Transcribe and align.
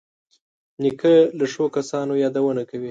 نیکه 0.81 1.13
له 1.37 1.45
ښو 1.53 1.65
کسانو 1.75 2.13
یادونه 2.23 2.61
کوي. 2.69 2.79